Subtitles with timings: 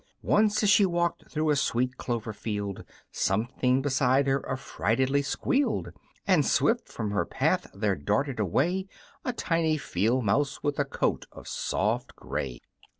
[0.23, 5.91] Once, as she walked through a sweet clover field, Something beside her affrightedly squealed,
[6.25, 8.87] And swift from her path there darted away
[9.23, 12.57] A tiny field mouse, with a coat of soft gray.